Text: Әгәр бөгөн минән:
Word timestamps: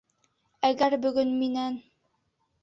Әгәр 0.69 0.95
бөгөн 1.03 1.35
минән: 1.43 1.77